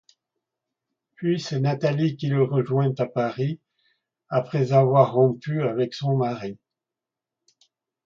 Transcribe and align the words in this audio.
Puis 1.13 1.39
c'est 1.39 1.59
Nathalie 1.59 2.17
qui 2.17 2.25
le 2.27 2.41
rejoint 2.41 2.91
à 2.97 3.05
Paris 3.05 3.59
après 4.29 4.73
avoir 4.73 5.13
rompu 5.13 5.61
avec 5.61 5.93
son 5.93 6.17
mari. 6.17 6.57